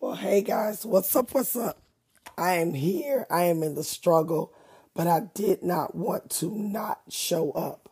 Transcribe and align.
Well, 0.00 0.14
hey 0.14 0.40
guys, 0.40 0.86
what's 0.86 1.14
up? 1.14 1.34
What's 1.34 1.54
up? 1.54 1.82
I 2.38 2.54
am 2.54 2.72
here. 2.72 3.26
I 3.30 3.42
am 3.42 3.62
in 3.62 3.74
the 3.74 3.84
struggle, 3.84 4.50
but 4.94 5.06
I 5.06 5.24
did 5.34 5.62
not 5.62 5.94
want 5.94 6.30
to 6.38 6.50
not 6.50 7.02
show 7.10 7.50
up. 7.50 7.90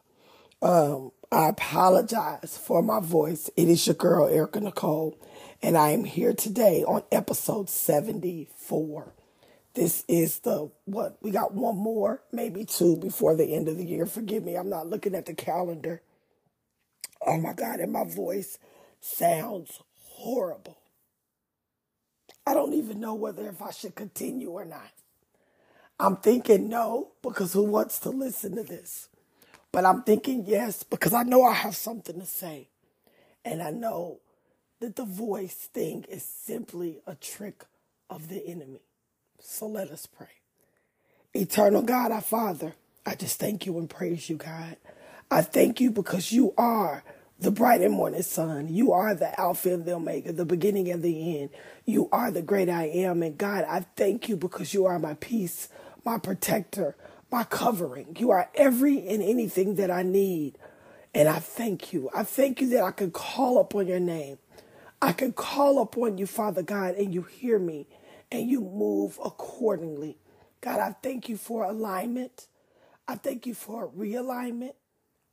Um, 0.62 1.12
I 1.30 1.50
apologize 1.50 2.56
for 2.56 2.82
my 2.82 3.00
voice. 3.00 3.50
It 3.58 3.68
is 3.68 3.86
your 3.86 3.94
girl, 3.94 4.26
Erica 4.26 4.58
Nicole, 4.58 5.18
and 5.60 5.76
I 5.76 5.90
am 5.90 6.04
here 6.04 6.32
today 6.32 6.82
on 6.82 7.02
episode 7.12 7.68
74. 7.68 9.12
This 9.74 10.02
is 10.08 10.38
the 10.38 10.70
what 10.86 11.18
we 11.20 11.30
got 11.30 11.52
one 11.52 11.76
more, 11.76 12.22
maybe 12.32 12.64
two 12.64 12.96
before 12.96 13.36
the 13.36 13.54
end 13.54 13.68
of 13.68 13.76
the 13.76 13.84
year. 13.84 14.06
Forgive 14.06 14.44
me, 14.44 14.54
I'm 14.54 14.70
not 14.70 14.86
looking 14.86 15.14
at 15.14 15.26
the 15.26 15.34
calendar. 15.34 16.00
Oh 17.26 17.36
my 17.36 17.52
God, 17.52 17.80
and 17.80 17.92
my 17.92 18.04
voice 18.04 18.58
sounds 18.98 19.82
horrible. 20.04 20.78
I 22.48 22.54
don't 22.54 22.74
even 22.74 23.00
know 23.00 23.14
whether 23.14 23.48
if 23.48 23.62
I 23.62 23.72
should 23.72 23.96
continue 23.96 24.50
or 24.50 24.64
not. 24.66 24.92
I'm 26.00 26.16
thinking 26.16 26.68
no, 26.68 27.12
because 27.22 27.54
who 27.54 27.64
wants 27.64 28.00
to 28.00 28.10
listen 28.10 28.56
to 28.56 28.64
this? 28.64 29.08
But 29.72 29.84
I'm 29.86 30.02
thinking 30.04 30.44
yes, 30.46 30.82
because 30.84 31.14
I 31.14 31.24
know 31.24 31.44
I 31.44 31.54
have 31.54 31.76
something 31.76 32.20
to 32.20 32.26
say. 32.26 32.68
And 33.44 33.62
I 33.62 33.70
know 33.70 34.20
that 34.80 34.96
the 34.96 35.04
voice 35.04 35.54
thing 35.54 36.04
is 36.08 36.24
simply 36.24 37.00
a 37.06 37.14
trick 37.16 37.64
of 38.10 38.28
the 38.28 38.46
enemy. 38.46 38.82
So 39.40 39.66
let 39.68 39.90
us 39.90 40.06
pray. 40.06 40.28
Eternal 41.34 41.82
God, 41.82 42.12
our 42.12 42.20
Father, 42.22 42.74
I 43.06 43.14
just 43.16 43.40
thank 43.40 43.66
you 43.66 43.78
and 43.78 43.90
praise 43.90 44.30
you, 44.30 44.36
God. 44.36 44.76
I 45.30 45.42
thank 45.42 45.80
you 45.80 45.90
because 45.90 46.32
you 46.32 46.54
are 46.58 47.04
the 47.38 47.50
bright 47.50 47.82
and 47.82 47.94
morning 47.94 48.22
sun. 48.22 48.68
You 48.68 48.92
are 48.92 49.14
the 49.14 49.38
Alpha 49.40 49.72
and 49.72 49.84
the 49.84 49.94
Omega, 49.94 50.32
the 50.32 50.46
beginning 50.46 50.90
and 50.90 51.02
the 51.02 51.38
end. 51.40 51.50
You 51.84 52.08
are 52.12 52.30
the 52.30 52.42
great 52.42 52.68
I 52.68 52.84
am. 52.86 53.22
And 53.22 53.38
God, 53.38 53.64
I 53.68 53.86
thank 53.96 54.28
you 54.28 54.36
because 54.36 54.74
you 54.74 54.86
are 54.86 54.98
my 54.98 55.14
peace, 55.14 55.68
my 56.04 56.18
protector, 56.18 56.96
my 57.30 57.44
covering. 57.44 58.16
You 58.18 58.30
are 58.30 58.50
every 58.54 59.06
and 59.08 59.22
anything 59.22 59.76
that 59.76 59.90
I 59.90 60.02
need. 60.02 60.58
And 61.14 61.28
I 61.28 61.38
thank 61.38 61.92
you. 61.92 62.10
I 62.14 62.24
thank 62.24 62.60
you 62.60 62.68
that 62.70 62.82
I 62.84 62.90
can 62.92 63.10
call 63.12 63.60
upon 63.60 63.86
your 63.86 64.00
name. 64.00 64.38
I 65.02 65.12
can 65.12 65.32
call 65.32 65.80
upon 65.80 66.18
you, 66.18 66.26
Father 66.26 66.62
God, 66.62 66.96
and 66.96 67.14
you 67.14 67.22
hear 67.22 67.58
me 67.58 67.86
and 68.32 68.50
you 68.50 68.60
move 68.60 69.18
accordingly. 69.24 70.18
God, 70.60 70.80
I 70.80 70.94
thank 71.02 71.28
you 71.28 71.36
for 71.36 71.64
alignment. 71.64 72.48
I 73.08 73.16
thank 73.16 73.46
you 73.46 73.54
for 73.54 73.88
realignment. 73.90 74.74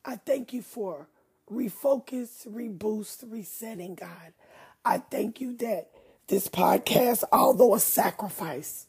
I 0.06 0.18
thank 0.18 0.54
you 0.54 0.62
for 0.62 1.08
refocus, 1.52 2.48
reboost, 2.48 3.26
resetting, 3.32 3.96
God. 3.96 4.34
I 4.84 5.00
thank 5.00 5.42
you 5.42 5.56
that 5.58 5.90
this 6.28 6.48
podcast, 6.48 7.24
although 7.32 7.76
a 7.76 7.80
sacrifice, 7.80 8.88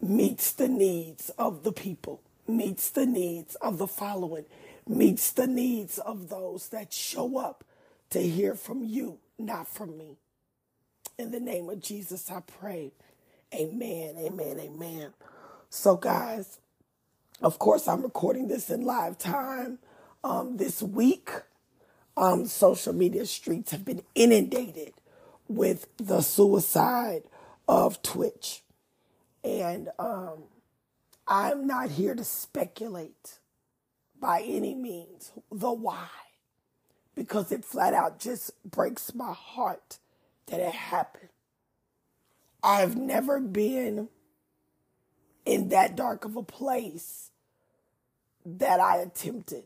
meets 0.00 0.52
the 0.52 0.68
needs 0.68 1.30
of 1.38 1.62
the 1.62 1.72
people, 1.72 2.22
meets 2.46 2.90
the 2.90 3.06
needs 3.06 3.54
of 3.56 3.78
the 3.78 3.86
following, 3.86 4.44
meets 4.86 5.32
the 5.32 5.46
needs 5.46 5.98
of 5.98 6.28
those 6.28 6.68
that 6.68 6.92
show 6.92 7.38
up 7.38 7.64
to 8.10 8.20
hear 8.20 8.54
from 8.54 8.84
you, 8.84 9.18
not 9.38 9.68
from 9.68 9.96
me. 9.96 10.18
In 11.18 11.30
the 11.30 11.40
name 11.40 11.70
of 11.70 11.80
Jesus, 11.80 12.30
I 12.30 12.40
pray. 12.40 12.92
Amen, 13.54 14.16
amen, 14.18 14.58
amen. 14.60 15.12
So, 15.70 15.96
guys, 15.96 16.58
of 17.40 17.58
course, 17.58 17.88
I'm 17.88 18.02
recording 18.02 18.48
this 18.48 18.70
in 18.70 18.82
live 18.82 19.18
time 19.18 19.78
um, 20.24 20.56
this 20.56 20.82
week, 20.82 21.30
um, 22.16 22.46
social 22.46 22.94
media 22.94 23.26
streets 23.26 23.70
have 23.70 23.84
been 23.84 24.02
inundated 24.14 24.94
with 25.46 25.86
the 25.98 26.22
suicide 26.22 27.24
of 27.68 28.02
Twitch. 28.02 28.62
And 29.44 29.90
um, 29.98 30.44
I'm 31.28 31.66
not 31.66 31.90
here 31.90 32.14
to 32.14 32.24
speculate 32.24 33.38
by 34.18 34.40
any 34.40 34.74
means 34.74 35.32
the 35.52 35.72
why, 35.72 36.08
because 37.14 37.52
it 37.52 37.64
flat 37.64 37.92
out 37.92 38.18
just 38.18 38.50
breaks 38.64 39.14
my 39.14 39.34
heart 39.34 39.98
that 40.46 40.60
it 40.60 40.72
happened. 40.72 41.28
I've 42.62 42.96
never 42.96 43.40
been 43.40 44.08
in 45.44 45.68
that 45.68 45.94
dark 45.94 46.24
of 46.24 46.36
a 46.36 46.42
place 46.42 47.30
that 48.46 48.80
I 48.80 48.96
attempted. 48.96 49.64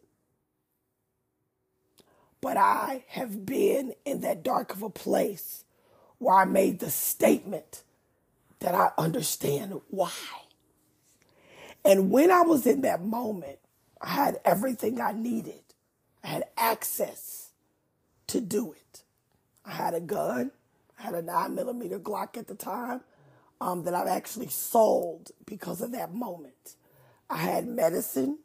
But 2.40 2.56
I 2.56 3.04
have 3.08 3.46
been 3.46 3.94
in 4.04 4.20
that 4.22 4.42
dark 4.44 4.72
of 4.74 4.82
a 4.82 4.90
place 4.90 5.64
where 6.18 6.36
I 6.36 6.44
made 6.44 6.80
the 6.80 6.90
statement 6.90 7.82
that 8.60 8.74
I 8.74 8.90
understand 8.98 9.80
why. 9.90 10.12
And 11.84 12.10
when 12.10 12.30
I 12.30 12.42
was 12.42 12.66
in 12.66 12.82
that 12.82 13.02
moment, 13.02 13.58
I 14.00 14.10
had 14.10 14.40
everything 14.44 15.00
I 15.00 15.12
needed. 15.12 15.62
I 16.24 16.28
had 16.28 16.44
access 16.56 17.50
to 18.28 18.40
do 18.40 18.72
it. 18.72 19.02
I 19.64 19.72
had 19.72 19.94
a 19.94 20.00
gun. 20.00 20.52
I 20.98 21.02
had 21.04 21.14
a 21.14 21.22
nine 21.22 21.54
millimeter 21.54 21.98
Glock 21.98 22.36
at 22.36 22.48
the 22.48 22.54
time 22.54 23.02
um, 23.60 23.84
that 23.84 23.94
I've 23.94 24.08
actually 24.08 24.48
sold 24.48 25.32
because 25.46 25.80
of 25.80 25.92
that 25.92 26.14
moment. 26.14 26.76
I 27.30 27.38
had 27.38 27.66
medicine, 27.68 28.38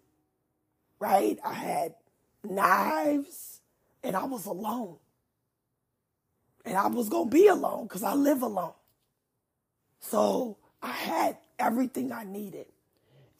right? 1.00 1.40
I 1.46 1.54
had 1.54 1.96
knives 2.44 3.62
and 4.04 4.16
I 4.16 4.26
was 4.26 4.46
alone. 4.46 4.98
And 6.66 6.78
I 6.78 6.88
was 6.88 7.10
going 7.10 7.30
to 7.30 7.34
be 7.34 7.48
alone 7.48 7.88
because 7.88 8.04
I 8.04 8.14
live 8.14 8.42
alone. 8.42 8.74
So 10.00 10.58
I 10.82 10.92
had 10.92 11.38
everything 11.60 12.12
I 12.12 12.24
needed. 12.24 12.68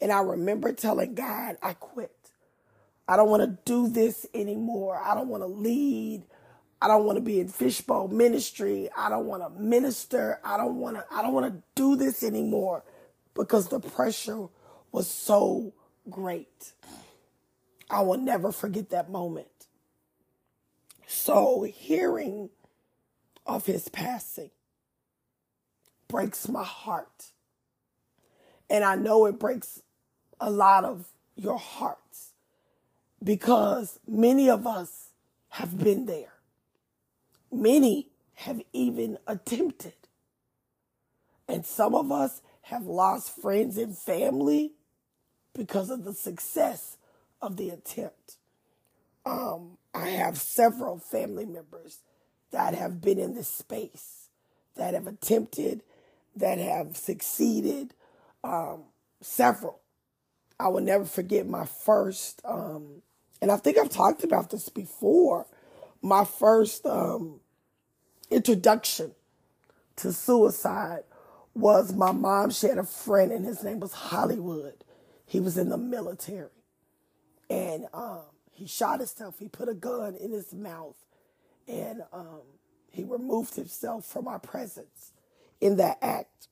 And 0.02 0.12
I 0.12 0.22
remember 0.22 0.74
telling 0.74 1.16
God, 1.16 1.58
I 1.62 1.74
quit. 1.74 2.12
I 3.08 3.18
don't 3.18 3.30
want 3.30 3.44
to 3.44 3.58
do 3.66 3.88
this 3.88 4.26
anymore. 4.34 4.98
I 4.98 5.14
don't 5.14 5.28
want 5.28 5.44
to 5.44 5.48
lead. 5.48 6.24
I 6.82 6.88
don't 6.88 7.06
want 7.06 7.18
to 7.18 7.22
be 7.22 7.40
in 7.40 7.48
fishbowl 7.48 8.10
ministry. 8.10 8.90
I 8.98 9.10
don't 9.10 9.26
want 9.26 9.44
to 9.44 9.62
minister. 9.62 10.40
I 10.44 10.58
don't 10.58 10.76
want 10.76 10.98
to 10.98 11.06
I 11.12 11.22
don't 11.22 11.34
want 11.34 11.54
to 11.54 11.62
do 11.76 11.96
this 11.96 12.24
anymore 12.24 12.84
because 13.34 13.70
the 13.70 13.80
pressure 13.80 14.48
was 14.92 15.10
so 15.10 15.74
great. 16.10 16.74
I 17.90 18.02
will 18.02 18.18
never 18.18 18.52
forget 18.52 18.90
that 18.90 19.10
moment. 19.10 19.48
So 21.08 21.64
hearing 21.64 22.50
of 23.46 23.66
his 23.66 23.90
passing 23.90 24.52
breaks 26.08 26.48
my 26.48 26.64
heart. 26.64 27.32
And 28.70 28.84
I 28.84 28.96
know 28.96 29.26
it 29.26 29.40
breaks 29.40 29.82
a 30.40 30.50
lot 30.50 30.86
of 30.86 31.08
your 31.36 31.58
hearts 31.58 32.34
because 33.24 34.00
many 34.08 34.50
of 34.50 34.68
us 34.68 35.10
have 35.50 35.78
been 35.78 36.06
there. 36.06 36.34
Many 37.52 38.10
have 38.36 38.62
even 38.74 39.18
attempted. 39.28 39.94
And 41.48 41.66
some 41.66 41.94
of 41.96 42.12
us 42.12 42.42
have 42.64 42.86
lost 42.86 43.40
friends 43.42 43.78
and 43.78 43.98
family 43.98 44.74
because 45.54 45.90
of 45.90 46.04
the 46.04 46.14
success 46.14 46.98
of 47.42 47.58
the 47.58 47.70
attempt. 47.70 48.38
Um, 49.26 49.78
I 49.94 50.10
have 50.10 50.38
several 50.38 50.98
family 50.98 51.46
members 51.46 52.00
that 52.52 52.76
have 52.76 53.02
been 53.02 53.20
in 53.20 53.36
this 53.36 53.48
space, 53.48 54.30
that 54.76 54.94
have 54.94 55.08
attempted, 55.08 55.84
that 56.36 56.58
have 56.58 56.98
succeeded. 56.98 57.94
Um, 58.44 58.84
several. 59.22 59.80
I 60.60 60.68
will 60.68 60.82
never 60.82 61.06
forget 61.06 61.48
my 61.48 61.66
first, 61.66 62.42
um, 62.46 63.02
and 63.42 63.52
I 63.52 63.58
think 63.58 63.78
I've 63.78 63.90
talked 63.90 64.24
about 64.24 64.50
this 64.50 64.70
before. 64.70 65.48
My 66.02 66.26
first 66.26 66.86
um, 66.86 67.40
introduction 68.30 69.14
to 69.98 70.14
suicide 70.14 71.04
was 71.54 71.94
my 71.94 72.12
mom. 72.12 72.52
She 72.52 72.68
had 72.68 72.78
a 72.78 72.84
friend, 72.84 73.32
and 73.32 73.46
his 73.46 73.64
name 73.64 73.80
was 73.80 73.94
Hollywood. 73.94 74.84
He 75.26 75.40
was 75.40 75.58
in 75.58 75.70
the 75.70 75.78
military, 75.78 76.50
and 77.50 77.88
um, 77.94 78.22
he 78.54 78.68
shot 78.68 79.00
himself. 79.00 79.40
He 79.40 79.50
put 79.50 79.70
a 79.70 79.76
gun 79.76 80.16
in 80.16 80.32
his 80.32 80.54
mouth 80.54 80.98
and 81.68 82.04
um, 82.14 82.42
he 82.92 83.04
removed 83.04 83.56
himself 83.56 84.06
from 84.06 84.28
our 84.28 84.40
presence 84.40 85.14
in 85.62 85.78
that 85.78 85.98
act. 86.02 86.50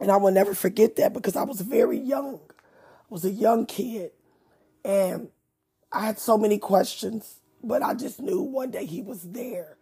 And 0.00 0.10
I 0.10 0.16
will 0.16 0.32
never 0.32 0.54
forget 0.54 0.96
that 0.96 1.12
because 1.14 1.36
I 1.36 1.44
was 1.44 1.60
very 1.60 1.98
young. 1.98 2.40
I 2.50 3.06
was 3.10 3.24
a 3.24 3.30
young 3.30 3.66
kid 3.66 4.12
and 4.84 5.28
I 5.92 6.06
had 6.06 6.18
so 6.18 6.38
many 6.38 6.58
questions, 6.58 7.36
but 7.64 7.82
I 7.82 7.94
just 7.94 8.20
knew 8.20 8.42
one 8.42 8.70
day 8.70 8.86
he 8.86 9.02
was 9.02 9.22
there 9.22 9.76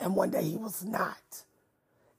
and 0.00 0.16
one 0.16 0.30
day 0.30 0.44
he 0.44 0.56
was 0.56 0.84
not. 0.84 1.42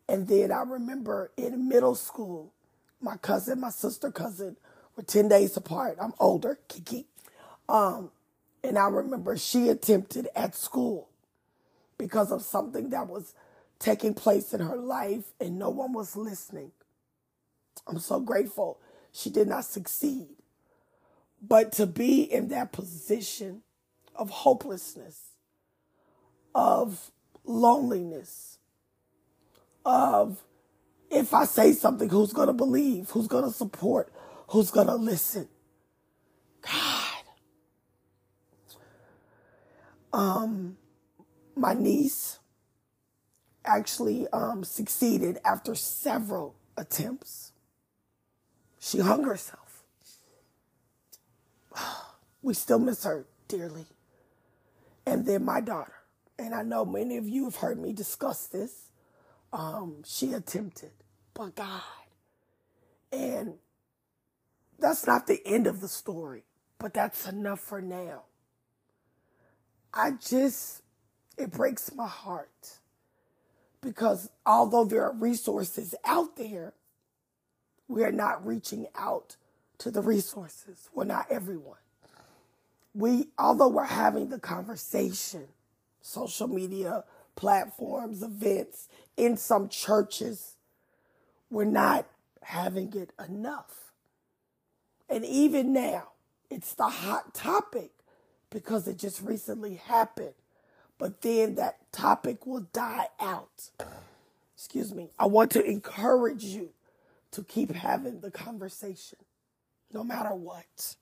And 0.10 0.28
then 0.28 0.52
I 0.52 0.64
remember 0.64 1.32
in 1.38 1.70
middle 1.70 1.96
school, 1.96 2.54
my 3.02 3.18
cousin, 3.18 3.60
my 3.62 3.70
sister 3.70 4.12
cousin 4.12 4.58
were 4.96 5.04
10 5.04 5.30
days 5.30 5.58
apart. 5.58 5.98
I'm 6.02 6.14
older, 6.20 6.60
Kiki. 6.68 7.08
Um, 7.70 8.12
and 8.68 8.78
I 8.78 8.90
remember 8.90 9.38
she 9.38 9.70
attempted 9.70 10.28
at 10.36 10.54
school 10.54 11.08
because 11.98 12.34
of 12.34 12.42
something 12.42 12.90
that 12.90 13.08
was 13.08 13.34
taking 13.80 14.14
place 14.14 14.54
in 14.54 14.60
her 14.60 14.76
life 14.76 15.24
and 15.40 15.58
no 15.58 15.70
one 15.70 15.94
was 15.94 16.18
listening. 16.18 16.74
I'm 17.88 18.00
so 18.00 18.20
grateful 18.20 18.78
she 19.14 19.30
did 19.30 19.48
not 19.48 19.64
succeed. 19.64 20.28
But 21.42 21.72
to 21.74 21.86
be 21.86 22.24
in 22.24 22.50
that 22.50 22.74
position 22.74 23.62
of 24.14 24.30
hopelessness, 24.30 25.22
of 26.54 27.12
loneliness, 27.46 28.58
of 29.86 30.44
if 31.10 31.34
I 31.34 31.46
say 31.46 31.72
something, 31.72 32.10
who's 32.10 32.34
going 32.34 32.48
to 32.48 32.54
believe? 32.54 33.12
Who's 33.12 33.28
going 33.28 33.46
to 33.46 33.52
support? 33.52 34.12
Who's 34.50 34.72
going 34.72 34.88
to 34.88 34.96
listen? 34.96 35.48
God. 36.62 36.97
Um, 40.18 40.78
my 41.56 41.76
niece 41.76 42.40
actually 43.64 44.28
um, 44.34 44.64
succeeded 44.64 45.38
after 45.46 45.76
several 45.76 46.56
attempts. 46.76 47.52
She 48.80 49.00
hung 49.00 49.24
herself. 49.24 49.84
We 52.44 52.54
still 52.54 52.80
miss 52.80 53.04
her 53.04 53.26
dearly. 53.48 53.88
And 55.06 55.26
then 55.26 55.44
my 55.44 55.60
daughter, 55.60 55.96
and 56.40 56.54
I 56.56 56.62
know 56.62 56.86
many 56.86 57.18
of 57.18 57.28
you 57.28 57.46
have 57.46 57.58
heard 57.58 57.78
me 57.78 57.92
discuss 57.94 58.46
this. 58.46 58.90
Um, 59.52 60.04
she 60.06 60.32
attempted, 60.34 60.92
but 61.34 61.56
God. 61.56 61.82
And 63.12 63.56
that's 64.80 65.06
not 65.06 65.28
the 65.28 65.42
end 65.46 65.68
of 65.68 65.82
the 65.82 65.90
story, 65.90 66.44
but 66.80 66.94
that's 66.94 67.28
enough 67.28 67.60
for 67.60 67.82
now. 67.82 68.27
I 69.94 70.12
just, 70.12 70.82
it 71.38 71.52
breaks 71.52 71.94
my 71.94 72.08
heart 72.08 72.78
because 73.82 74.30
although 74.46 74.86
there 74.86 75.04
are 75.04 75.14
resources 75.14 75.96
out 76.06 76.36
there, 76.36 76.74
we 77.88 78.04
are 78.04 78.12
not 78.12 78.46
reaching 78.46 78.88
out 78.96 79.38
to 79.80 79.92
the 79.92 80.02
resources. 80.02 80.90
We're 80.94 81.06
not 81.06 81.28
everyone. 81.30 81.78
We, 82.94 83.28
although 83.38 83.70
we're 83.70 83.86
having 83.86 84.30
the 84.30 84.40
conversation, 84.40 85.48
social 86.02 86.48
media 86.48 87.04
platforms, 87.36 88.24
events, 88.24 88.90
in 89.16 89.38
some 89.38 89.70
churches, 89.70 90.56
we're 91.50 91.66
not 91.66 92.08
having 92.42 92.94
it 92.94 93.12
enough. 93.28 93.92
And 95.10 95.24
even 95.26 95.74
now, 95.74 96.10
it's 96.50 96.74
the 96.74 96.90
hot 96.90 97.34
topic 97.34 97.92
because 98.52 98.88
it 98.88 98.98
just 98.98 99.22
recently 99.22 99.76
happened. 99.76 100.34
But 100.98 101.22
then 101.22 101.56
that 101.56 101.92
topic 101.92 102.46
will 102.48 102.68
die 102.74 103.08
out. 103.20 103.70
Excuse 104.56 104.94
me. 104.94 105.12
I 105.20 105.28
want 105.28 105.52
to 105.52 105.64
encourage 105.64 106.44
you 106.44 106.70
to 107.32 107.44
keep 107.44 107.72
having 107.74 108.22
the 108.22 108.32
conversation 108.32 109.20
no 109.94 110.04
matter 110.04 110.34
what. 110.34 110.96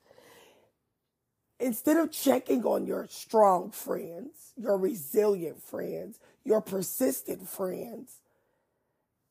Instead 1.60 1.98
of 1.98 2.12
checking 2.12 2.66
on 2.66 2.86
your 2.86 3.08
strong 3.10 3.72
friends, 3.72 4.54
your 4.58 4.78
resilient 4.78 5.62
friends, 5.64 6.20
your 6.44 6.62
persistent 6.62 7.48
friends, 7.48 8.18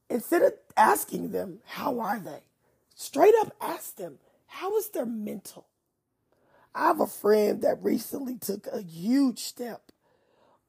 instead 0.08 0.42
of 0.42 0.54
asking 0.76 1.32
them, 1.32 1.60
how 1.66 2.00
are 2.00 2.18
they? 2.18 2.40
Straight 2.94 3.34
up 3.40 3.54
ask 3.60 3.96
them, 3.96 4.18
how 4.46 4.76
is 4.78 4.88
their 4.90 5.06
mental? 5.06 5.66
I 6.74 6.86
have 6.88 7.00
a 7.00 7.06
friend 7.06 7.62
that 7.62 7.82
recently 7.82 8.36
took 8.36 8.66
a 8.68 8.82
huge 8.82 9.40
step 9.40 9.92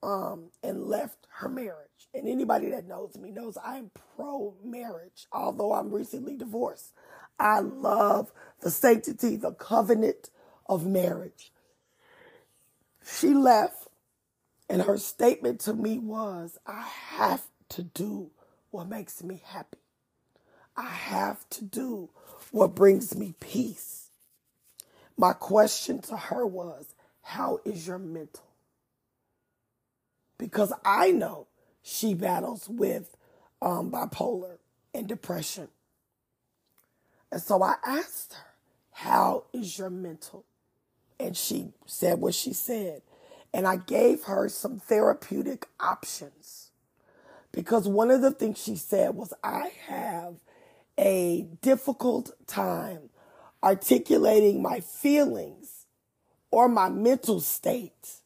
um, 0.03 0.51
and 0.63 0.85
left 0.87 1.27
her 1.39 1.49
marriage. 1.49 1.89
And 2.13 2.27
anybody 2.27 2.69
that 2.71 2.87
knows 2.87 3.17
me 3.17 3.31
knows 3.31 3.57
I'm 3.63 3.91
pro 4.15 4.55
marriage, 4.63 5.27
although 5.31 5.73
I'm 5.73 5.91
recently 5.91 6.35
divorced. 6.37 6.93
I 7.39 7.59
love 7.59 8.31
the 8.61 8.71
sanctity, 8.71 9.35
the 9.35 9.51
covenant 9.51 10.29
of 10.67 10.85
marriage. 10.85 11.51
She 13.05 13.33
left, 13.33 13.87
and 14.69 14.83
her 14.83 14.97
statement 14.97 15.59
to 15.61 15.73
me 15.73 15.99
was 15.99 16.57
I 16.65 16.87
have 17.17 17.43
to 17.69 17.83
do 17.83 18.31
what 18.71 18.87
makes 18.89 19.23
me 19.23 19.41
happy. 19.45 19.79
I 20.77 20.87
have 20.87 21.47
to 21.51 21.63
do 21.63 22.09
what 22.51 22.75
brings 22.75 23.15
me 23.17 23.35
peace. 23.39 23.94
My 25.17 25.33
question 25.33 25.99
to 26.03 26.17
her 26.17 26.45
was, 26.45 26.93
How 27.21 27.59
is 27.65 27.87
your 27.87 27.99
mental? 27.99 28.45
Because 30.37 30.73
I 30.83 31.11
know 31.11 31.47
she 31.81 32.13
battles 32.13 32.67
with 32.67 33.15
um, 33.61 33.91
bipolar 33.91 34.57
and 34.93 35.07
depression. 35.07 35.69
And 37.31 37.41
so 37.41 37.63
I 37.63 37.75
asked 37.85 38.33
her, 38.33 38.53
How 38.91 39.45
is 39.53 39.77
your 39.77 39.89
mental? 39.89 40.45
And 41.19 41.35
she 41.37 41.69
said 41.85 42.19
what 42.19 42.33
she 42.33 42.53
said. 42.53 43.01
And 43.53 43.65
I 43.65 43.77
gave 43.77 44.23
her 44.23 44.49
some 44.49 44.79
therapeutic 44.79 45.67
options. 45.79 46.71
Because 47.53 47.87
one 47.87 48.11
of 48.11 48.21
the 48.21 48.31
things 48.31 48.61
she 48.61 48.75
said 48.75 49.15
was, 49.15 49.33
I 49.41 49.71
have 49.87 50.35
a 50.97 51.47
difficult 51.61 52.31
time 52.47 53.09
articulating 53.65 54.61
my 54.61 54.79
feelings 54.79 55.87
or 56.51 56.69
my 56.69 56.87
mental 56.87 57.41
state 57.41 58.21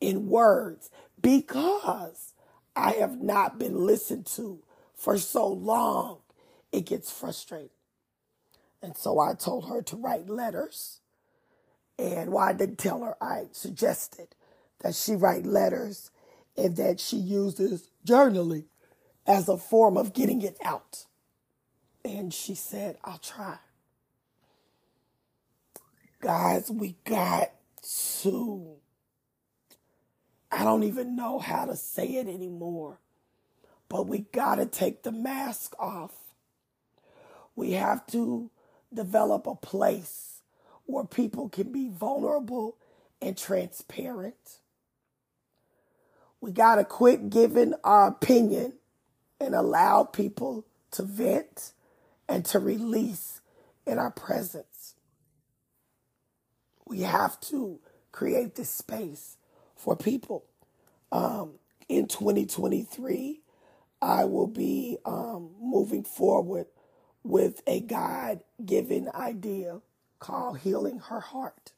in 0.00 0.28
words 0.28 0.90
because 1.20 2.32
I 2.76 2.92
have 2.92 3.20
not 3.20 3.58
been 3.58 3.84
listened 3.84 4.26
to 4.26 4.62
for 4.94 5.18
so 5.18 5.46
long, 5.46 6.18
it 6.72 6.86
gets 6.86 7.10
frustrating. 7.10 7.70
And 8.82 8.96
so 8.96 9.18
I 9.18 9.34
told 9.34 9.68
her 9.68 9.82
to 9.82 9.96
write 9.96 10.28
letters. 10.28 11.00
And 11.98 12.30
why 12.30 12.46
well, 12.46 12.48
I 12.50 12.52
didn't 12.54 12.78
tell 12.78 13.02
her, 13.02 13.16
I 13.20 13.48
suggested 13.52 14.28
that 14.82 14.94
she 14.94 15.14
write 15.14 15.44
letters 15.44 16.10
and 16.56 16.76
that 16.76 17.00
she 17.00 17.16
uses 17.16 17.90
journaling 18.06 18.64
as 19.26 19.48
a 19.48 19.58
form 19.58 19.96
of 19.98 20.14
getting 20.14 20.40
it 20.40 20.56
out. 20.64 21.04
And 22.04 22.32
she 22.32 22.54
said, 22.54 22.96
I'll 23.04 23.18
try. 23.18 23.58
Guys, 26.20 26.70
we 26.70 26.96
got 27.04 27.52
to 28.22 28.76
I 30.50 30.64
don't 30.64 30.84
even 30.84 31.16
know 31.16 31.38
how 31.38 31.66
to 31.66 31.76
say 31.76 32.06
it 32.16 32.28
anymore. 32.28 32.98
But 33.88 34.08
we 34.08 34.20
got 34.32 34.56
to 34.56 34.66
take 34.66 35.02
the 35.02 35.12
mask 35.12 35.74
off. 35.78 36.12
We 37.56 37.72
have 37.72 38.06
to 38.08 38.50
develop 38.92 39.46
a 39.46 39.54
place 39.54 40.40
where 40.86 41.04
people 41.04 41.48
can 41.48 41.72
be 41.72 41.88
vulnerable 41.90 42.76
and 43.22 43.36
transparent. 43.36 44.58
We 46.40 46.52
got 46.52 46.76
to 46.76 46.84
quit 46.84 47.30
giving 47.30 47.74
our 47.84 48.08
opinion 48.08 48.74
and 49.40 49.54
allow 49.54 50.04
people 50.04 50.66
to 50.92 51.02
vent 51.02 51.72
and 52.28 52.44
to 52.46 52.58
release 52.58 53.40
in 53.86 53.98
our 53.98 54.10
presence. 54.10 54.94
We 56.90 57.02
have 57.02 57.40
to 57.42 57.80
create 58.12 58.56
this 58.56 58.70
space 58.70 59.38
for 59.76 59.96
people. 59.96 60.44
Um, 61.12 61.52
in 61.88 62.08
2023, 62.08 63.42
I 64.02 64.24
will 64.26 64.48
be 64.48 64.98
um, 65.06 65.50
moving 65.62 66.04
forward 66.04 66.66
with 67.24 67.62
a 67.68 67.80
God 67.80 68.40
given 68.66 69.08
idea 69.14 69.80
called 70.18 70.60
Healing 70.60 70.98
Her 70.98 71.20
Heart. 71.20 71.72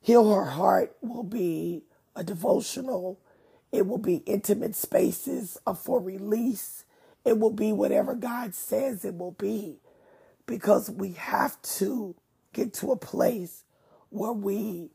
Heal 0.00 0.32
Her 0.34 0.46
Heart 0.46 0.96
will 1.02 1.24
be 1.24 1.84
a 2.16 2.24
devotional, 2.24 3.20
it 3.72 3.86
will 3.86 3.98
be 3.98 4.18
intimate 4.26 4.76
spaces 4.76 5.58
for 5.82 6.00
release, 6.00 6.86
it 7.26 7.38
will 7.38 7.52
be 7.52 7.72
whatever 7.72 8.14
God 8.14 8.54
says 8.54 9.04
it 9.04 9.18
will 9.18 9.32
be. 9.32 9.76
Because 10.46 10.90
we 10.90 11.12
have 11.12 11.60
to 11.78 12.16
get 12.54 12.74
to 12.74 12.92
a 12.92 12.96
place 12.96 13.64
where 14.16 14.32
we 14.32 14.90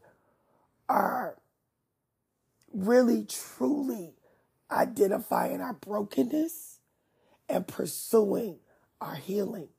are 0.90 1.38
really 2.74 3.25
truly 3.25 4.13
identifying 4.72 5.62
our 5.62 5.74
brokenness 5.74 6.80
and 7.50 7.68
pursuing 7.68 8.60
our 9.00 9.16
healing. 9.16 9.70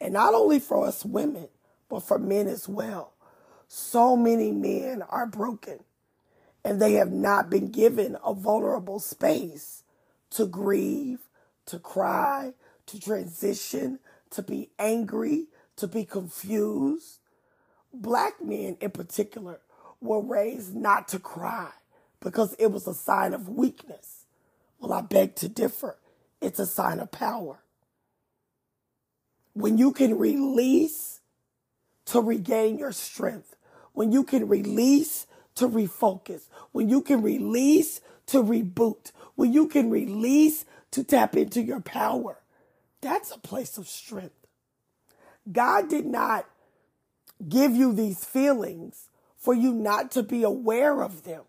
And 0.00 0.12
not 0.12 0.34
only 0.34 0.58
for 0.58 0.86
us 0.86 1.04
women, 1.04 1.48
but 1.88 2.00
for 2.00 2.18
men 2.18 2.46
as 2.46 2.68
well. 2.68 3.14
So 3.68 4.16
many 4.16 4.52
men 4.52 5.02
are 5.02 5.26
broken 5.26 5.80
and 6.64 6.82
they 6.82 6.94
have 6.94 7.12
not 7.12 7.48
been 7.48 7.70
given 7.70 8.16
a 8.24 8.34
vulnerable 8.34 8.98
space 8.98 9.84
to 10.30 10.46
grieve, 10.46 11.20
to 11.66 11.78
cry, 11.78 12.54
to 12.86 13.00
transition, 13.00 14.00
to 14.30 14.42
be 14.42 14.70
angry, 14.78 15.46
to 15.76 15.86
be 15.86 16.04
confused. 16.04 17.20
Black 18.02 18.42
men 18.42 18.76
in 18.80 18.90
particular 18.90 19.60
were 20.00 20.20
raised 20.22 20.74
not 20.76 21.08
to 21.08 21.18
cry 21.18 21.70
because 22.20 22.54
it 22.58 22.68
was 22.72 22.86
a 22.86 22.94
sign 22.94 23.34
of 23.34 23.48
weakness. 23.48 24.26
Well, 24.80 24.92
I 24.92 25.00
beg 25.02 25.36
to 25.36 25.48
differ. 25.48 25.98
It's 26.42 26.58
a 26.58 26.66
sign 26.66 27.00
of 27.00 27.10
power. 27.10 27.60
When 29.54 29.78
you 29.78 29.92
can 29.92 30.18
release 30.18 31.20
to 32.06 32.20
regain 32.20 32.78
your 32.78 32.92
strength, 32.92 33.56
when 33.94 34.12
you 34.12 34.24
can 34.24 34.48
release 34.48 35.26
to 35.56 35.68
refocus, 35.68 36.44
when 36.72 36.88
you 36.90 37.02
can 37.02 37.22
release 37.22 38.00
to 38.26 38.42
reboot, 38.42 39.12
when 39.36 39.52
you 39.52 39.68
can 39.68 39.90
release 39.90 40.66
to 40.92 41.04
tap 41.04 41.36
into 41.36 41.62
your 41.62 41.80
power, 41.80 42.38
that's 43.00 43.30
a 43.30 43.38
place 43.38 43.78
of 43.78 43.88
strength. 43.88 44.34
God 45.50 45.88
did 45.88 46.06
not 46.06 46.46
give 47.48 47.74
you 47.74 47.92
these 47.92 48.24
feelings 48.24 49.08
for 49.36 49.54
you 49.54 49.72
not 49.72 50.10
to 50.12 50.22
be 50.22 50.42
aware 50.42 51.02
of 51.02 51.24
them. 51.24 51.42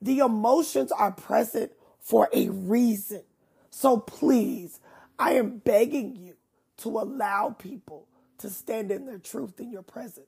The 0.00 0.18
emotions 0.18 0.90
are 0.92 1.12
present 1.12 1.72
for 2.00 2.28
a 2.32 2.48
reason. 2.48 3.22
So 3.70 3.98
please, 3.98 4.80
I 5.18 5.32
am 5.32 5.58
begging 5.58 6.16
you 6.16 6.36
to 6.78 6.88
allow 6.88 7.50
people 7.50 8.06
to 8.38 8.48
stand 8.48 8.90
in 8.90 9.06
their 9.06 9.18
truth 9.18 9.60
in 9.60 9.70
your 9.70 9.82
presence. 9.82 10.26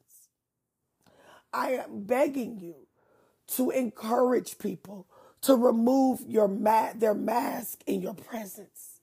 I 1.53 1.73
am 1.73 2.03
begging 2.05 2.59
you 2.61 2.75
to 3.49 3.71
encourage 3.71 4.59
people 4.59 5.07
to 5.43 5.57
remove 5.57 6.21
your 6.27 6.49
ma- 6.49 6.93
their 6.95 7.15
mask 7.15 7.83
in 7.87 8.01
your 8.01 8.15
presence 8.15 9.01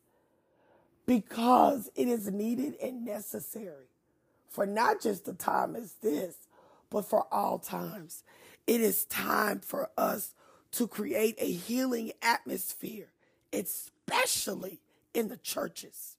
because 1.06 1.90
it 1.96 2.08
is 2.08 2.32
needed 2.32 2.76
and 2.82 3.04
necessary 3.04 3.88
for 4.50 4.66
not 4.66 5.02
just 5.02 5.26
the 5.26 5.34
time 5.34 5.76
as 5.76 5.94
this, 6.02 6.36
but 6.90 7.06
for 7.06 7.26
all 7.32 7.60
times. 7.60 8.24
It 8.68 8.82
is 8.82 9.06
time 9.06 9.60
for 9.60 9.90
us 9.98 10.34
to 10.72 10.88
create 10.88 11.36
a 11.40 11.52
healing 11.52 12.12
atmosphere, 12.22 13.12
especially 13.54 14.82
in 15.14 15.30
the 15.30 15.38
churches. 15.38 16.18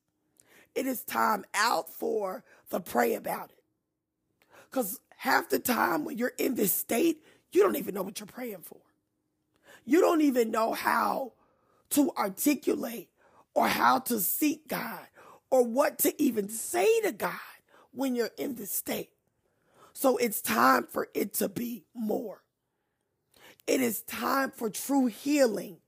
It 0.75 0.87
is 0.87 1.03
time 1.03 1.45
out 1.55 1.89
for 1.89 2.45
the 2.71 2.81
pray 2.81 3.15
about 3.15 3.51
it. 3.51 3.63
Because 4.71 5.01
half 5.17 5.49
the 5.49 5.59
time 5.59 6.05
when 6.05 6.17
you're 6.17 6.33
in 6.39 6.55
this 6.55 6.73
state, 6.73 7.23
you 7.53 7.63
don't 7.63 7.77
even 7.77 7.95
know 7.95 8.03
what 8.03 8.21
you're 8.21 8.27
praying 8.27 8.63
for. 8.63 8.79
You 9.85 10.01
don't 10.01 10.21
even 10.21 10.51
know 10.51 10.73
how 10.73 11.33
to 11.91 12.13
articulate 12.17 13.09
or 13.55 13.67
how 13.67 13.99
to 13.99 14.21
seek 14.21 14.69
God 14.69 15.07
or 15.51 15.65
what 15.65 15.99
to 16.01 16.23
even 16.23 16.49
say 16.49 17.01
to 17.01 17.11
God 17.11 17.33
when 17.93 18.15
you're 18.15 18.31
in 18.39 18.55
this 18.55 18.71
state. 18.71 19.11
So 19.93 20.17
it's 20.17 20.41
time 20.41 20.87
for 20.91 21.09
it 21.15 21.35
to 21.35 21.49
be 21.49 21.85
more. 21.95 22.43
It 23.67 23.81
is 23.81 24.03
time 24.03 24.51
for 24.51 24.71
true 24.71 25.07
healing 25.07 25.79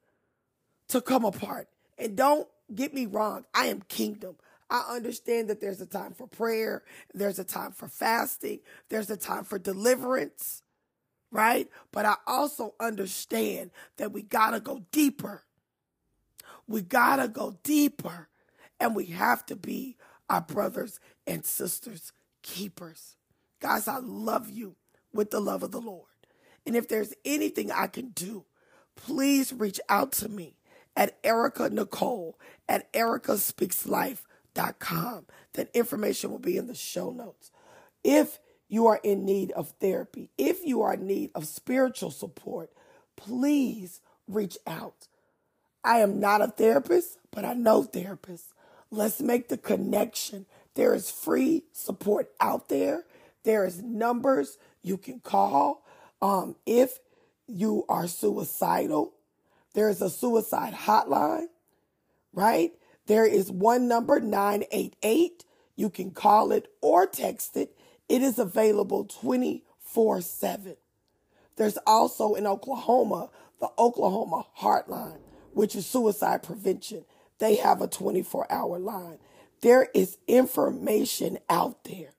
to 0.88 1.00
come 1.00 1.24
apart. 1.24 1.68
And 1.98 2.16
don't 2.16 2.48
get 2.74 2.94
me 2.94 3.06
wrong, 3.06 3.44
I 3.54 3.66
am 3.66 3.82
kingdom. 3.82 4.36
I 4.70 4.94
understand 4.94 5.48
that 5.48 5.60
there's 5.60 5.80
a 5.80 5.86
time 5.86 6.12
for 6.14 6.26
prayer, 6.26 6.82
there's 7.12 7.38
a 7.38 7.44
time 7.44 7.72
for 7.72 7.88
fasting, 7.88 8.60
there's 8.88 9.10
a 9.10 9.16
time 9.16 9.44
for 9.44 9.58
deliverance, 9.58 10.62
right? 11.30 11.68
But 11.92 12.06
I 12.06 12.16
also 12.26 12.74
understand 12.80 13.70
that 13.98 14.12
we 14.12 14.22
gotta 14.22 14.60
go 14.60 14.84
deeper. 14.90 15.42
We 16.66 16.80
gotta 16.80 17.28
go 17.28 17.58
deeper, 17.62 18.28
and 18.80 18.96
we 18.96 19.06
have 19.06 19.44
to 19.46 19.56
be 19.56 19.96
our 20.30 20.40
brothers 20.40 21.00
and 21.26 21.44
sisters' 21.44 22.12
keepers. 22.42 23.16
Guys, 23.60 23.88
I 23.88 23.98
love 23.98 24.50
you 24.50 24.76
with 25.12 25.30
the 25.30 25.40
love 25.40 25.62
of 25.62 25.70
the 25.70 25.80
Lord. 25.80 26.06
And 26.66 26.76
if 26.76 26.88
there's 26.88 27.14
anything 27.24 27.70
I 27.70 27.86
can 27.86 28.08
do, 28.10 28.44
please 28.96 29.52
reach 29.52 29.80
out 29.88 30.12
to 30.12 30.28
me 30.28 30.56
at 30.96 31.18
Erica 31.24 31.70
Nicole 31.70 32.38
at 32.68 32.92
ericaspeakslife.com. 32.92 35.26
That 35.54 35.70
information 35.74 36.30
will 36.30 36.38
be 36.38 36.56
in 36.56 36.66
the 36.66 36.74
show 36.74 37.10
notes. 37.10 37.50
If 38.04 38.38
you 38.68 38.86
are 38.86 39.00
in 39.02 39.24
need 39.24 39.52
of 39.52 39.70
therapy, 39.80 40.30
if 40.38 40.64
you 40.64 40.82
are 40.82 40.94
in 40.94 41.06
need 41.06 41.30
of 41.34 41.46
spiritual 41.46 42.10
support, 42.10 42.70
please 43.16 44.00
reach 44.26 44.56
out. 44.66 45.08
I 45.84 45.98
am 45.98 46.20
not 46.20 46.42
a 46.42 46.48
therapist, 46.48 47.18
but 47.30 47.44
I 47.44 47.54
know 47.54 47.82
therapists. 47.82 48.52
Let's 48.90 49.20
make 49.20 49.48
the 49.48 49.58
connection. 49.58 50.46
There 50.74 50.94
is 50.94 51.10
free 51.10 51.64
support 51.72 52.30
out 52.40 52.68
there. 52.68 53.04
There 53.44 53.64
is 53.64 53.82
numbers 53.82 54.58
you 54.82 54.96
can 54.96 55.20
call. 55.20 55.84
Um, 56.20 56.56
if 56.66 56.98
you 57.46 57.84
are 57.88 58.06
suicidal, 58.06 59.14
there 59.74 59.88
is 59.88 60.00
a 60.00 60.10
suicide 60.10 60.74
hotline, 60.74 61.46
right? 62.32 62.72
There 63.06 63.26
is 63.26 63.50
one 63.50 63.88
number, 63.88 64.20
988. 64.20 65.44
You 65.76 65.90
can 65.90 66.10
call 66.10 66.52
it 66.52 66.68
or 66.80 67.06
text 67.06 67.56
it. 67.56 67.76
It 68.08 68.22
is 68.22 68.38
available 68.38 69.04
24 69.04 70.20
7. 70.20 70.76
There's 71.56 71.78
also 71.86 72.34
in 72.34 72.46
Oklahoma, 72.46 73.30
the 73.60 73.70
Oklahoma 73.78 74.46
Heartline, 74.60 75.18
which 75.52 75.74
is 75.74 75.86
suicide 75.86 76.42
prevention. 76.42 77.04
They 77.38 77.56
have 77.56 77.80
a 77.82 77.88
24 77.88 78.50
hour 78.50 78.78
line. 78.78 79.18
There 79.62 79.88
is 79.94 80.18
information 80.28 81.38
out 81.48 81.84
there. 81.84 82.10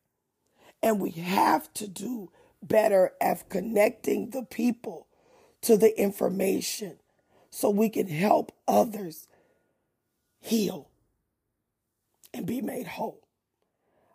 And 0.82 1.00
we 1.00 1.12
have 1.12 1.74
to 1.76 1.88
do 1.88 2.32
better 2.62 3.12
at 3.22 3.50
connecting 3.50 4.32
the 4.32 4.44
people 4.44 5.08
to 5.62 5.78
the 5.78 5.98
information 6.00 6.98
so 7.50 7.70
we 7.70 7.90
can 7.90 8.08
help 8.08 8.52
others 8.68 9.28
heal 10.42 10.90
and 12.34 12.46
be 12.46 12.62
made 12.62 12.88
whole. 12.88 13.22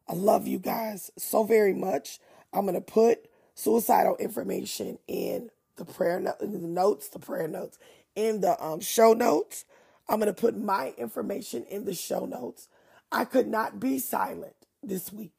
I 0.09 0.15
love 0.15 0.47
you 0.47 0.59
guys 0.59 1.11
so 1.19 1.45
very 1.45 1.75
much. 1.75 2.19
I'm 2.53 2.63
going 2.63 2.75
to 2.75 2.81
put 2.81 3.29
suicidal 3.55 4.17
information 4.17 4.99
in 5.07 5.51
the 5.77 5.85
prayer 5.85 6.21
no- 6.21 6.35
the 6.41 6.47
notes, 6.47 7.09
the 7.09 7.19
prayer 7.19 7.49
notes, 7.49 7.79
in 8.15 8.41
the 8.41 8.63
um, 8.65 8.81
show 8.81 9.13
notes. 9.13 9.65
I'm 10.09 10.19
going 10.19 10.33
to 10.33 10.41
put 10.41 10.57
my 10.57 10.95
information 10.97 11.65
in 11.65 11.85
the 11.85 11.95
show 11.95 12.25
notes. 12.25 12.69
I 13.13 13.25
could 13.25 13.49
not 13.49 13.81
be 13.81 13.99
silent 13.99 14.55
this 14.83 15.13
week. 15.13 15.33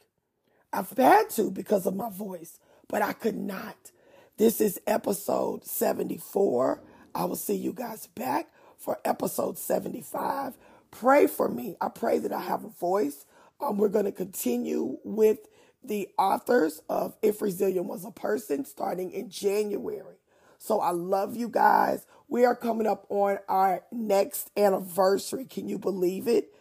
I've 0.74 0.90
had 0.98 1.30
to 1.32 1.52
because 1.52 1.86
of 1.86 1.96
my 1.96 2.10
voice, 2.10 2.60
but 2.88 3.02
I 3.02 3.14
could 3.14 3.38
not. 3.38 3.92
This 4.38 4.62
is 4.62 4.80
episode 4.88 5.66
74. 5.66 6.82
I 7.16 7.26
will 7.26 7.36
see 7.36 7.56
you 7.56 7.74
guys 7.74 8.08
back 8.08 8.50
for 8.78 9.00
episode 9.06 9.58
75. 9.58 10.58
Pray 10.92 11.28
for 11.28 11.50
me. 11.50 11.78
I 11.82 11.90
pray 11.90 12.20
that 12.20 12.34
I 12.34 12.42
have 12.42 12.64
a 12.66 12.70
voice 12.70 13.26
um, 13.62 13.78
we're 13.78 13.90
going 13.90 14.06
to 14.06 14.12
continue 14.12 14.98
with 15.04 15.40
the 15.84 16.10
authors 16.18 16.82
of 16.90 17.16
If 17.22 17.42
Resilient 17.42 17.88
Was 17.88 18.06
a 18.06 18.12
Person 18.12 18.66
starting 18.66 19.12
in 19.12 19.30
January. 19.30 20.18
So 20.58 20.80
I 20.82 20.92
love 20.92 21.36
you 21.38 21.50
guys. 21.50 22.06
We 22.28 22.46
are 22.46 22.56
coming 22.56 22.88
up 22.88 23.06
on 23.10 23.40
our 23.50 23.84
next 23.92 24.52
anniversary. 24.58 25.46
Can 25.46 25.70
you 25.70 25.78
believe 25.80 26.28
it? 26.28 26.54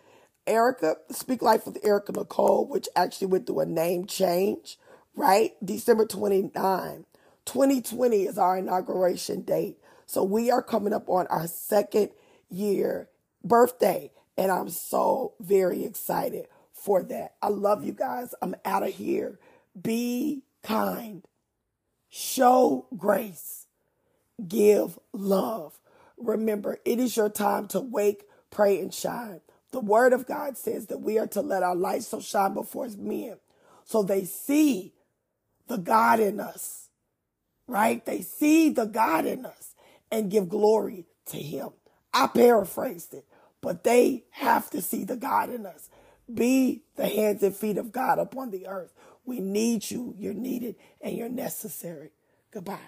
Erica, 0.48 0.96
Speak 1.10 1.42
Life 1.42 1.66
with 1.66 1.78
Erica 1.84 2.12
Nicole, 2.12 2.66
which 2.66 2.88
actually 2.96 3.28
went 3.28 3.46
through 3.46 3.60
a 3.60 3.66
name 3.66 4.06
change, 4.06 4.78
right? 5.14 5.52
December 5.64 6.06
29. 6.06 7.04
2020 7.44 8.22
is 8.22 8.38
our 8.38 8.58
inauguration 8.58 9.42
date. 9.42 9.78
So 10.06 10.24
we 10.24 10.50
are 10.50 10.62
coming 10.62 10.92
up 10.92 11.08
on 11.08 11.26
our 11.28 11.46
second 11.46 12.10
year 12.50 13.08
birthday. 13.44 14.10
And 14.36 14.50
I'm 14.50 14.70
so 14.70 15.34
very 15.40 15.84
excited 15.84 16.46
for 16.72 17.02
that. 17.04 17.34
I 17.42 17.48
love 17.48 17.84
you 17.84 17.92
guys. 17.92 18.34
I'm 18.40 18.54
out 18.64 18.82
of 18.82 18.94
here. 18.94 19.38
Be 19.80 20.42
kind. 20.62 21.24
Show 22.08 22.86
grace. 22.96 23.66
Give 24.46 24.98
love. 25.12 25.78
Remember, 26.16 26.78
it 26.84 26.98
is 26.98 27.16
your 27.16 27.28
time 27.28 27.68
to 27.68 27.80
wake, 27.80 28.24
pray, 28.50 28.80
and 28.80 28.94
shine. 28.94 29.40
The 29.72 29.80
word 29.80 30.12
of 30.12 30.26
God 30.26 30.56
says 30.56 30.86
that 30.86 31.00
we 31.00 31.18
are 31.18 31.26
to 31.28 31.42
let 31.42 31.62
our 31.62 31.76
light 31.76 32.02
so 32.04 32.20
shine 32.20 32.54
before 32.54 32.88
men 32.96 33.36
so 33.84 34.02
they 34.02 34.24
see 34.24 34.92
the 35.66 35.78
God 35.78 36.20
in 36.20 36.40
us, 36.40 36.88
right? 37.66 38.04
They 38.04 38.20
see 38.22 38.70
the 38.70 38.86
God 38.86 39.26
in 39.26 39.46
us 39.46 39.74
and 40.10 40.30
give 40.30 40.48
glory 40.48 41.06
to 41.26 41.38
him. 41.38 41.70
I 42.12 42.26
paraphrased 42.26 43.14
it, 43.14 43.24
but 43.62 43.84
they 43.84 44.24
have 44.30 44.70
to 44.70 44.82
see 44.82 45.04
the 45.04 45.16
God 45.16 45.50
in 45.50 45.66
us. 45.66 45.90
Be 46.32 46.82
the 46.96 47.08
hands 47.08 47.42
and 47.42 47.56
feet 47.56 47.78
of 47.78 47.92
God 47.92 48.18
upon 48.18 48.50
the 48.50 48.66
earth. 48.66 48.92
We 49.24 49.40
need 49.40 49.90
you. 49.90 50.14
You're 50.18 50.34
needed 50.34 50.76
and 51.00 51.16
you're 51.16 51.28
necessary. 51.30 52.10
Goodbye. 52.50 52.78